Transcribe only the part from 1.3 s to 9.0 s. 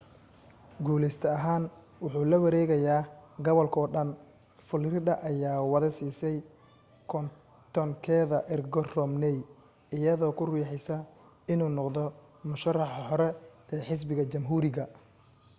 ahaan wuxuu lawareegaayaa gobalkoo dhan florida ayaa wada siisay kontonkeeda ergo